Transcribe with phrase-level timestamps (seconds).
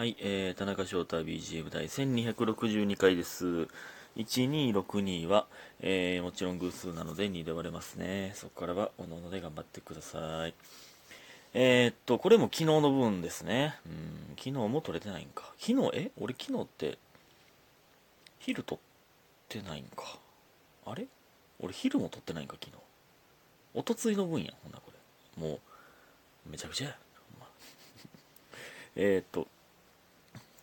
[0.00, 3.68] はい、えー、田中翔太 BGM 第1262回です。
[4.16, 5.46] 1262は、
[5.82, 8.32] えー、もちろん偶数なので2で割れますね。
[8.34, 10.54] そこからは、おのおので頑張ってください。
[11.52, 13.74] えー、っと、これも昨日の分ですね。
[13.84, 15.52] うん、昨日も取れてないんか。
[15.58, 16.10] 昨日、え？
[16.18, 16.96] 俺昨日って、
[18.38, 18.80] 昼取っ
[19.50, 20.18] てないんか。
[20.86, 21.08] あれ？
[21.60, 22.82] 俺昼も取ってないんか、昨日。
[23.74, 24.90] おとついの分や、ほんなこ
[25.36, 25.46] れ。
[25.46, 26.96] もう、めちゃくちゃや。
[27.36, 27.46] ほんま
[28.96, 29.46] えーっと、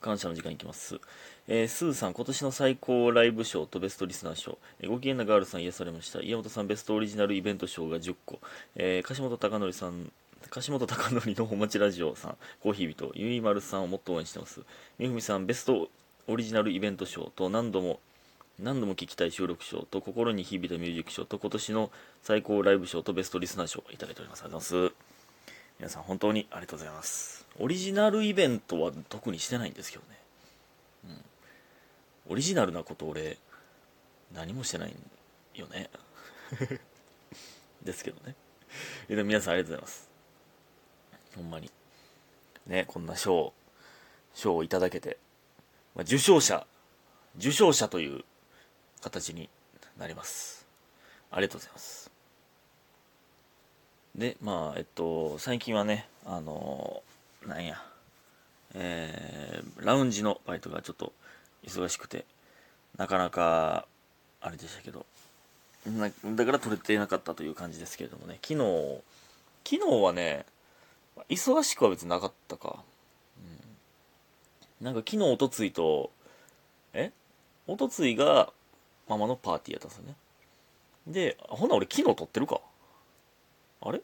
[0.02, 1.00] 感謝の時間いきます。
[1.48, 4.58] えースーさん、今年の最高ライブ賞とベストリスナー賞。
[4.80, 6.22] えーご機嫌なガールさん癒されました。
[6.22, 8.40] 家元さん、ベストオリジナルイベント賞が10個。
[8.76, 10.12] えー、樫本貴則さん、
[10.50, 14.62] 樫本貴則のお待ちラジオさん、コーヒー人、ゆいまるさんをもっと応援してます。
[15.00, 15.90] みふみさん、ベスト
[16.28, 18.00] オリジナルイベント賞と何度も、
[18.60, 21.92] 何度も聞きたい収録賞と心に響いたミュージック賞と今年の
[22.24, 24.44] 最高ライブ賞とベストリスナー賞いただいております。
[24.44, 25.17] ありがとうございます。
[25.80, 27.46] 皆さん本当にありがとうございます。
[27.60, 30.20] オリジナルイベントは特にしてないんですけどね。
[31.06, 31.08] う
[32.30, 32.32] ん。
[32.32, 33.38] オリジナルなこと俺
[34.34, 34.96] 何もしてない
[35.54, 35.90] よね。
[37.84, 38.36] ですけどね。
[39.08, 40.10] でも皆さんありがとうございます。
[41.36, 41.72] ほんまに。
[42.66, 43.54] ねこんな賞
[44.34, 45.18] 賞をいただけて、
[45.96, 46.66] まあ、受賞者
[47.38, 48.24] 受賞者という
[49.02, 49.50] 形に
[49.98, 50.66] なります。
[51.32, 52.17] ありがとうございます。
[54.18, 57.04] でまあえっと最近はねあの
[57.46, 57.82] なんや
[58.74, 61.14] えーラウンジのバイトがちょっと
[61.66, 62.26] 忙しくて
[62.98, 63.86] なかなか
[64.42, 65.06] あれでしたけど
[66.36, 69.02] だから取れてなかったという感じですけれどもね昨日
[69.64, 70.46] 昨日はね
[71.30, 72.84] 忙しくは別になかったか、
[74.80, 76.12] うん、なんか昨日おとついと
[76.94, 77.12] え？
[77.68, 78.50] おとついが
[79.08, 80.16] ママのパーティーやったんですよね。
[81.08, 82.60] でほな俺昨日撮ってるか。
[83.82, 84.02] あれ？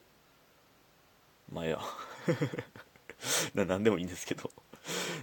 [1.52, 1.80] まあいいや。
[3.54, 4.50] な何でもいいんですけど。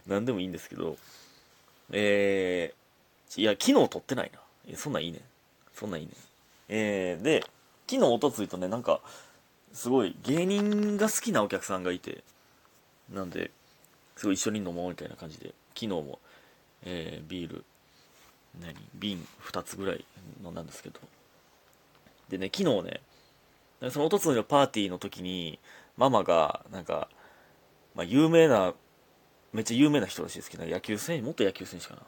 [0.08, 0.98] 何でもいいんですけど。
[1.92, 4.40] えー、いや、昨日撮ってないな。
[4.68, 5.22] いやそんなんいいね。
[5.74, 6.14] そんなんいいね。
[6.70, 7.42] えー、で、
[7.90, 9.02] 昨日、おとついとね、なんか、
[9.74, 12.24] すごい芸人が好きなお客さんがいて、
[13.10, 13.52] なんで、
[14.16, 16.20] すごい一緒に飲もうみたいな感じで、昨日も、
[16.84, 17.66] えー、ビール、
[18.62, 20.06] 何、瓶2つぐらい
[20.44, 21.00] 飲んだんですけど、
[22.30, 23.02] でね、昨日ね、
[23.90, 25.60] そのおとつのパーティーの時に、
[25.98, 27.10] ママが、なんか、
[27.96, 28.74] まあ、有名な
[29.54, 32.02] めっちゃ有名な人らしいですけど、野球選手、元野球選手かな。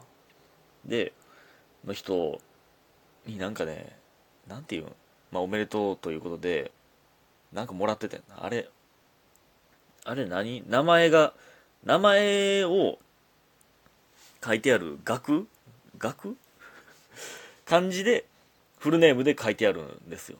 [0.86, 1.12] で、
[1.84, 2.40] の人
[3.26, 3.98] になんかね、
[4.48, 4.92] なんていうん、
[5.30, 6.72] まあおめでとうということで、
[7.52, 8.44] なんかもらってたよな。
[8.44, 8.68] あれ、
[10.04, 10.64] あれ何？
[10.68, 11.34] 名前が、
[11.84, 12.98] 名前を
[14.42, 15.46] 書いてある額？
[15.98, 16.36] 額？
[17.66, 18.24] 漢字で、
[18.78, 20.38] フルネームで書いてあるんですよ。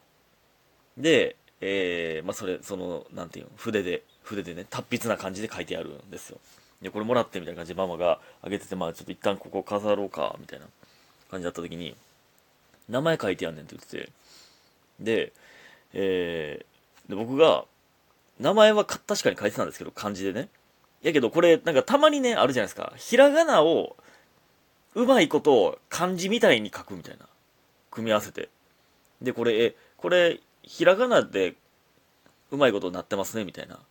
[0.97, 6.39] で、えー、まあそれ、その、なんていうの、筆で、筆でね、達筆な感じで書いてあるんですよ。
[6.85, 10.67] でこれもらってみたいな感じでママがあげててまあちょっと一旦ここ飾ろうかみたいな
[11.31, 11.97] 感じだった時に
[12.91, 14.13] 名前書いてやんねんって言ってて。
[15.01, 15.33] で,、
[15.95, 17.65] えー、で僕が
[18.39, 20.49] 名前は確かに書いてたんですけど漢字でね。
[21.03, 22.93] やけどこれなんかたまにねあるじゃないですか。
[22.97, 23.97] ひらがなを
[24.95, 27.27] うまいことを漢字みたいに書くみたいな。
[27.91, 28.51] 組み合わせて。
[29.23, 31.55] でこれえこれひらがなで
[32.51, 33.85] うまいことなってますねみたいなって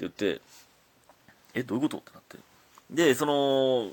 [0.00, 0.40] 言って
[1.54, 1.98] え、どういうこと？
[1.98, 2.38] ってなって。
[2.90, 3.90] で、その、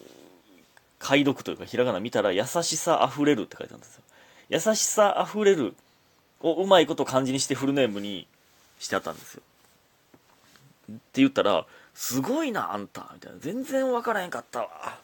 [0.99, 4.03] 解読というか、ひらがな見たら、優しさあふれるって書いてあるんですよ。
[4.49, 5.75] 優しさあふれる
[6.41, 8.27] をうまいこと漢字にしてフルネームに
[8.79, 9.41] してあったんですよ。
[10.91, 13.37] って言ったら、すごいな、あんたみたいな。
[13.39, 14.99] 全然わからへんかったわ。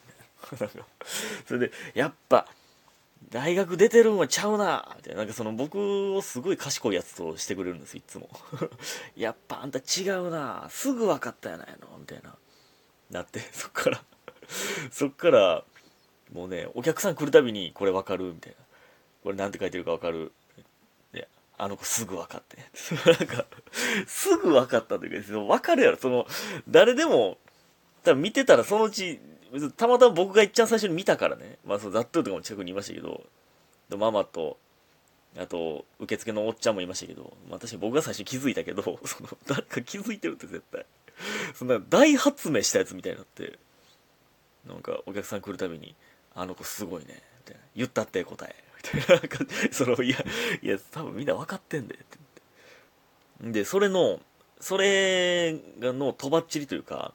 [1.47, 2.47] それで、やっぱ、
[3.29, 5.19] 大学出てるんはちゃうなみたいな。
[5.19, 8.29] なんかその僕をすごい賢いやつとしてくれるんですいつも。
[9.15, 12.35] やっぱあんた違うなすぐ分かったやないのみたいな。
[13.11, 14.03] なって、 そっから
[14.91, 15.63] そっから、
[16.31, 18.65] もうね、お客さん来るたびにこれ分かるみたいな。
[19.23, 20.31] これなんて書いてるか分かる
[21.13, 21.27] で、
[21.57, 22.57] あの子すぐ分かって。
[23.05, 23.45] なんか、
[24.07, 25.97] すぐ分かったというか、分かるやろ。
[25.97, 26.25] その、
[26.67, 27.37] 誰でも、
[28.03, 29.19] 多分見てたらそのうち、
[29.51, 31.57] 別にたまたま僕が一番最初に見たからね。
[31.65, 33.23] まあ、そのザットゥーとかも近くにいましたけど、
[33.89, 34.57] でママと、
[35.37, 40.85] あと、受付のおっちゃんもいましたけど、まあ、確かに僕が最初気づいたけど、 その、誰か気づいてるって絶対。
[41.53, 43.59] そんな大発明したやつみたいになって、
[44.65, 45.95] なんかお客さん来るたびに、
[46.35, 47.61] あの子すごいね、みたいな。
[47.75, 49.21] 言ったって答え、みたいな。
[49.21, 49.39] なんか、
[49.71, 50.17] その、いや、
[50.61, 52.05] いや、多分みんな分かってんで、って
[53.39, 53.59] 言って。
[53.59, 54.19] で、それの、
[54.59, 57.13] それがのとばっちりというか、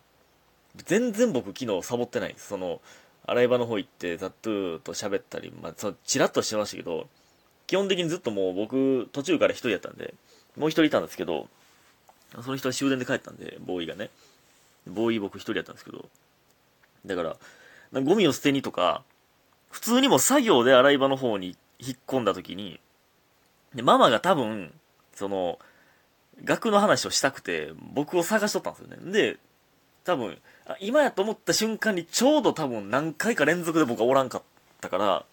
[0.85, 2.49] 全然僕昨日サボってないです。
[2.49, 2.81] その、
[3.27, 7.09] 洗い場の方行って、ザットゥーと喋ったり、まあ、その、チラッとしてましたけど、
[7.67, 10.15] 基本的にずっともう僕、途中から一人やったんで、
[10.57, 11.49] もう一人いたんですけど、
[12.43, 14.11] その人は終電で帰ったんで、ボーイがね。
[14.87, 16.09] ボーイ僕一人やったんですけど、
[17.07, 17.37] だから
[17.93, 19.03] かゴミを捨てにとか
[19.71, 22.81] 普通にも作業で洗い場の方に引っ込んだ時に
[23.75, 24.73] でママが多分
[25.15, 25.59] その
[26.45, 29.39] 学の話をしたくて僕を探しとったんですよねで
[30.05, 30.39] 多分
[30.81, 34.43] 今やと思った瞬間にちょうど多分何回か連続で僕はおらんかっ
[34.81, 35.25] たから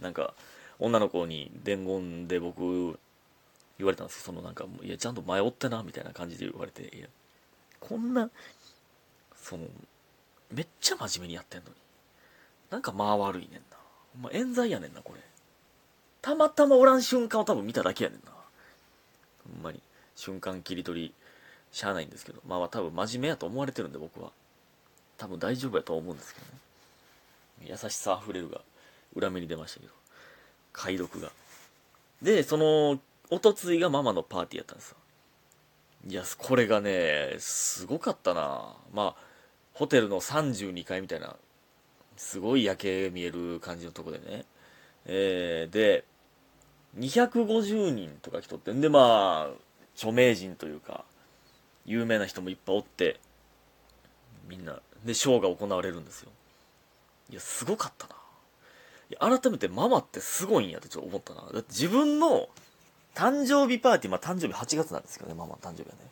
[0.00, 0.34] なんか
[0.78, 2.98] 女の子に伝言で僕
[3.78, 7.06] 言われたんですそのなんかいやちゃんと前おってなみたいな感じで言われていや
[7.80, 8.28] こんな
[9.36, 9.64] その
[10.54, 11.74] めっちゃ真面目にやってんのに。
[12.70, 13.58] なんか間悪いねんな。
[14.14, 15.20] ほんま冤罪やねんなこれ。
[16.22, 18.32] たまたまおらん瞬間を多分見ただけやねんな。
[18.32, 19.80] ほんまに。
[20.16, 21.14] 瞬間切り取り
[21.72, 22.40] しゃあないんですけど。
[22.46, 24.30] まあ多分真面目やと思われてるんで僕は。
[25.18, 26.46] 多分大丈夫やと思うんですけど
[27.66, 27.76] ね。
[27.82, 28.60] 優しさあふれるが
[29.14, 29.92] 裏目に出ましたけど。
[30.74, 31.30] 解読が。
[32.20, 33.00] でその
[33.30, 34.96] おとついがママのパーティーやったんですよ。
[36.06, 38.74] いやこれがねすごかったな。
[38.92, 39.14] まあ
[39.72, 41.36] ホテルの32階みたいな
[42.16, 44.44] すごい夜景見える感じのとこでね。
[45.06, 46.04] えー、で
[46.98, 48.80] 250人とか来とってん。
[48.80, 49.54] でまあ
[49.96, 51.04] 著名人というか
[51.86, 53.20] 有名な人もいっぱいおって
[54.48, 56.30] みんなでショーが行われるんですよ。
[57.30, 58.14] いやすごかったな。
[59.38, 61.42] 改めてママってすごいんやってちょっと思ったな。
[61.42, 62.48] だって自分の
[63.14, 66.10] 誕生日パーティーまあ誕生日8月なんですけどねママの誕生日はね。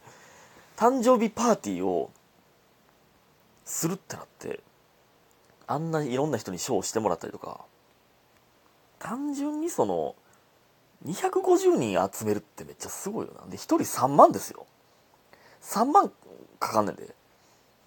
[0.76, 2.10] 誕生日パーティーを
[3.64, 4.60] するってなって
[5.66, 7.64] あんないろんな人にショーをしてもらったりとか
[8.98, 10.14] 単純にその
[11.06, 13.46] 250人集めるってめっちゃすごいよな。
[13.50, 14.66] で1人3万ですよ。
[15.62, 16.12] 3万
[16.58, 17.14] かかんねんで。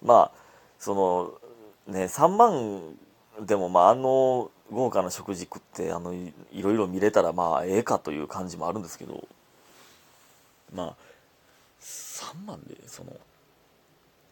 [0.02, 0.45] まあ
[0.78, 2.96] そのね3万
[3.40, 9.26] でもまああの豪華な食事食ってあのいろいろ見れたらまあええかという感じもあるんですけど。
[10.74, 10.96] まあ
[11.80, 13.12] 3万でその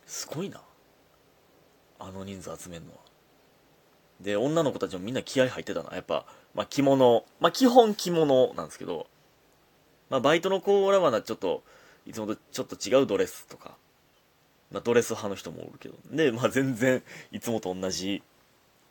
[0.07, 0.61] すごいな。
[1.99, 2.99] あの人数集めるのは。
[4.21, 5.95] で女の子たちもみんな気合入ってたな。
[5.95, 9.07] やっぱ、まあ、着物まあ基本着物なんですけど、
[10.11, 11.63] まあ、バイトの子らはなちょっと
[12.07, 13.77] いつもとちょっと違うドレスとか、
[14.73, 17.03] まあ、ドレス派の人もおるけどで、まあ、全然
[17.33, 18.23] いつもと同じ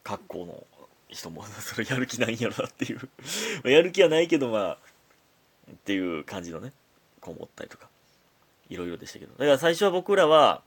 [0.03, 0.65] 格好の
[1.09, 3.69] 人も それやる気ないんやろなっていう。
[3.69, 4.77] やる気はないけどまあ
[5.71, 6.73] っていう感じのね
[7.21, 7.87] 子もおったりとか
[8.69, 9.31] いろいろでしたけど。
[9.33, 10.61] だから最初は僕らは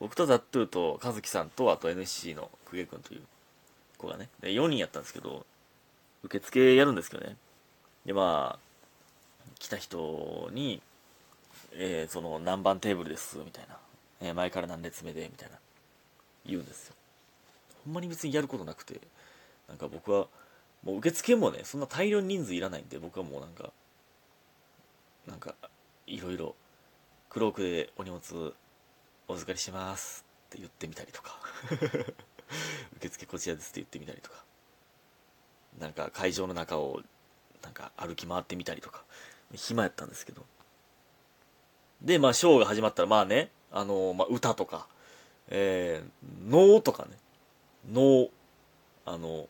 [0.00, 3.22] 僕とザットゥーと和樹さんとあと NSC の久家君という
[3.96, 5.44] 子がね4人やったんですけど
[6.22, 7.36] 受付やるんですけどね。
[8.06, 8.68] でまあ
[9.58, 10.80] 来た人に、
[11.72, 13.76] えー、その何番テーブルですみたいな、
[14.20, 15.58] えー、前から何列目でみたいな。
[16.46, 16.94] 言うんですよ。
[17.84, 19.00] ほんまに別にやることなくて
[19.68, 20.26] なんか僕は
[20.82, 23.72] もう受付もねそんな大量に人数いらないんで僕はもうなんか
[25.26, 25.54] なんか
[26.06, 26.54] いろいろ
[27.28, 28.54] クロークでお荷物
[29.28, 31.38] お預かりしますって言ってみたりとか
[32.96, 34.44] 受付こちらですって言ってみたりとか
[35.78, 37.02] なんか会場の中を
[37.62, 39.04] なんか歩き回ってみたりとか
[39.54, 40.44] 暇やったんですけど
[42.02, 44.86] でまあショーが始まったらまあねあのまあ、歌とか
[45.50, 47.10] えー、能とかね。
[47.90, 48.28] 能
[49.06, 49.46] あの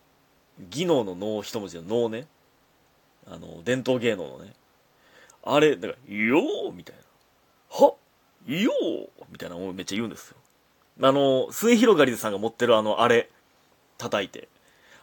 [0.70, 2.26] 技能の能一文字の能ね。
[3.26, 4.52] あの伝統芸能のね。
[5.44, 7.02] あれだから「よー」みたいな
[7.70, 7.94] 「は
[8.46, 10.36] よー」みたいなのをめっちゃ言うんですよ。
[11.00, 13.30] あの末広がりさんが持ってるあのあれ
[13.98, 14.48] 叩いて。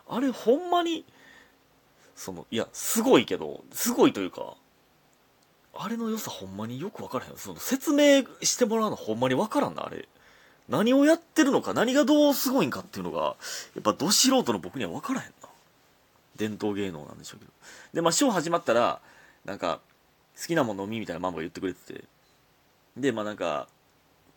[0.08, 1.04] あれほんまに
[2.16, 4.56] そのいやすごいけどすごいというか
[5.86, 7.38] あれの良さほんまによく分からへん。
[7.38, 10.08] その説明してもらうのほんまに分からんなあれ。
[10.68, 13.36] 何をやってるのか何がどうすごいんかっていうのがや
[13.82, 15.50] っぱど素人の僕には分からへんな。
[16.38, 17.52] 伝統芸能なんでしょうけど。
[17.94, 19.00] でまあショー始まったら
[19.46, 19.80] なんか
[20.42, 22.04] 好きなもの飲みみたいなママが言ってくれてて。
[22.98, 23.68] でまあなんか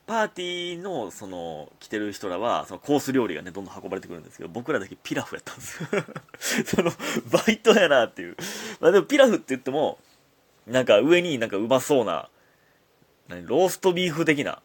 [0.06, 5.88] パーティーのその来てる人らはそのコース料理がねどんどん運ばれてくるんですけど僕らだけピラフやったんですよ。
[6.66, 6.90] その
[7.30, 8.36] バイトやなっていう。
[8.80, 9.98] まあでもピラフって言っても
[10.68, 12.28] なんか上になんかうまそうな
[13.28, 14.62] ローストビーフ的な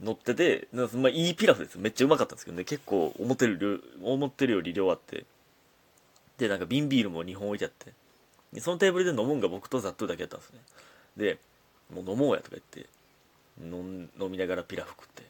[0.00, 2.64] 乗っててまあいいピラフですめっちゃうまかったんですけどね。
[2.64, 5.24] 結構思ってる思ってるより量あって。
[6.38, 7.92] でなんか瓶ビールも2本置いてあって。
[8.60, 10.60] そのテーブルで飲むんが僕とザットだけやったんですね。
[11.16, 11.38] で
[11.92, 12.88] もう飲もうやとか言って
[13.60, 15.22] 飲みながらピラフ食って。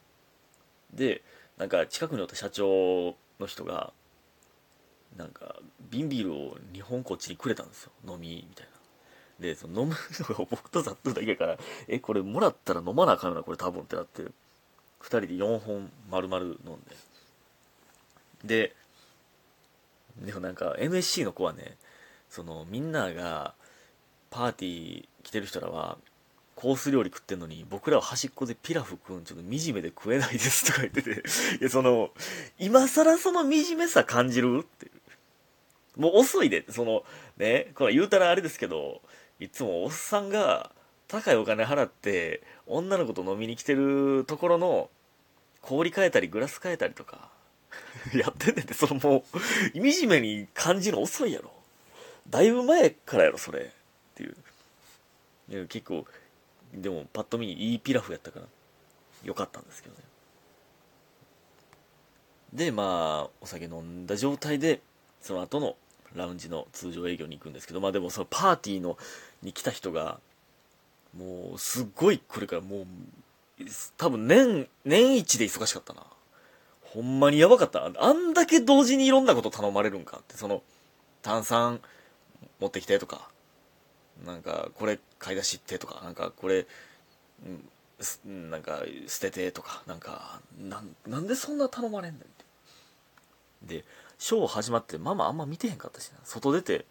[0.93, 1.23] で
[1.59, 3.93] なんか近くにおった社長の人が
[5.17, 5.57] なんか
[5.91, 7.93] 瓶ビールを2本こっちにくれたんですよ。
[8.07, 8.76] 飲みみたいな。
[9.41, 9.95] でその飲む
[10.29, 14.31] のが僕とザットゥだけやから えこれもらったら飲まなあかんよなこれ多分ってなって2
[15.03, 16.97] 人で4本丸々飲んで。
[18.45, 18.77] で
[20.19, 21.77] でもなんか NSC の子はね
[22.31, 23.55] そのみんなが
[24.31, 25.99] パーティー来てる人らは
[26.55, 31.11] コース料理食ってんのに僕らは端っこでピラフ食うんちょっと惨めで食えないですとか言ってて
[31.61, 32.11] いやその
[32.59, 34.91] 今更その惨めさ感じるって
[35.97, 37.05] もう遅いでその
[37.37, 39.03] ねこれ言うたらあれですけど
[39.39, 40.71] いつもおっさんが
[41.09, 44.91] 高いお金払って女の子と飲みに来てるところの
[45.61, 47.31] 氷変えたりグラス変えたりとか
[48.15, 48.75] やってんねんて。
[48.75, 49.39] そのもう
[49.75, 51.53] 惨めに感じるの遅いやろ。
[52.29, 53.61] だいぶ前からやろそれ。
[53.61, 53.65] っ
[54.15, 54.37] ていう。
[55.49, 56.07] いや結構
[56.73, 58.47] でもパッと見いいピラフやったから
[59.25, 60.03] よかったんですけどね。
[62.53, 64.81] でまあお酒飲んだ状態で
[65.21, 65.77] その後の
[66.17, 68.99] ラウンジの通常営業に行くんですけどまあでもそのパーティーの
[69.43, 70.19] に来た人が
[71.17, 72.87] もうすっごいこれからもう
[73.97, 76.03] 多分年年一で忙しかったな。
[76.83, 77.91] ほんまにやばかった。
[77.99, 80.63] あんだけ同時にいろんなこと頼まれるんかってその
[81.23, 81.81] 炭酸
[82.61, 83.29] 持ってきてとか
[84.25, 86.67] なんかこれ買い出しってとかなんかこれ、
[88.27, 90.41] うん、なんか捨ててとかなんか
[91.07, 92.25] なんでそんな頼まれんねんっ
[93.69, 93.77] て。
[93.77, 93.85] で
[94.19, 96.19] ショー始まってママあんま見てへんかったしな。
[96.25, 96.85] 外出て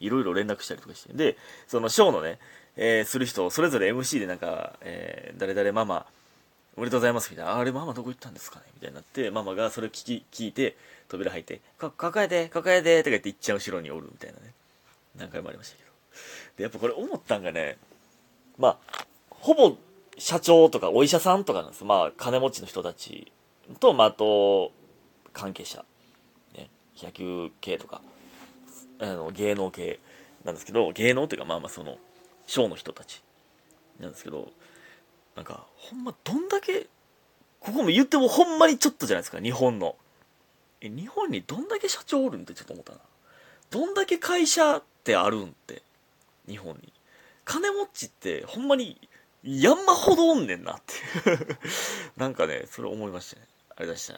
[0.00, 1.12] いろいろ連絡したりとかして。
[1.12, 2.38] でそのショーのね、
[2.76, 6.06] えー、する人それぞれ MC でなんか、えー、誰々ママ
[6.76, 7.56] おめでとうございますみたいな。
[7.56, 8.66] あれママどこ行ったんですかね？
[8.74, 10.76] みたいになってママがそれ聞き聞いて
[11.08, 14.52] 扉入って「か抱えて抱えて」とか言っていっちゃん後ろにおるみたいなね。
[15.16, 15.88] 何回もありましたけど。
[16.58, 17.78] で、やっぱこれ思ったんがね、
[18.58, 19.76] まあ、ほぼ
[20.18, 21.84] 社長とかお医者さんとかなんです。
[21.84, 23.32] まあ、金持ちの人たち
[23.80, 24.72] と、まあ、あと、
[25.32, 25.84] 関係者。
[27.02, 28.00] 野球系とか、
[28.98, 30.00] あの、芸能系
[30.44, 31.98] なんですけど、芸能っていうか、まあまあ、その、
[32.46, 33.22] ショーの人たち
[34.00, 34.50] なんですけど、
[35.34, 36.86] なんか、ほんま、どんだけ、
[37.60, 39.96] ここも言ってもほんまにちょっとじゃないですか、日本の。
[40.80, 42.98] え、日本にどんだけ社長おるんってちょっと思ったな。
[43.70, 45.82] どんだけ会社ってあるんって。
[46.48, 46.92] 日本に
[47.44, 48.98] 金持ちってほんまに
[49.42, 50.94] 山ほどおんねんなって
[52.16, 54.14] なんかねそれ思いましたねあれだした